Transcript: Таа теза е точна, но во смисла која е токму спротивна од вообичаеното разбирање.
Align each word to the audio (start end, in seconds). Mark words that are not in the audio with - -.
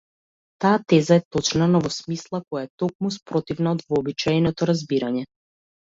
Таа 0.63 0.79
теза 0.93 1.17
е 1.19 1.21
точна, 1.35 1.67
но 1.75 1.83
во 1.87 1.91
смисла 1.97 2.41
која 2.47 2.63
е 2.63 2.71
токму 2.85 3.11
спротивна 3.19 3.75
од 3.77 3.85
вообичаеното 3.93 4.71
разбирање. 4.71 5.27